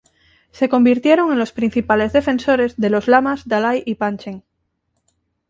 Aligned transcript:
Se 0.51 0.67
convirtieron 0.67 1.31
en 1.31 1.37
los 1.37 1.51
principales 1.51 2.11
defensores 2.11 2.75
de 2.75 2.89
los 2.89 3.07
lamas 3.07 3.47
dalái 3.47 3.83
y 3.85 3.93
panchen. 3.93 4.43